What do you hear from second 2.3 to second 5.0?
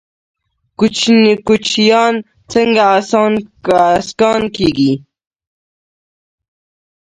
څنګه اسکان کیږي؟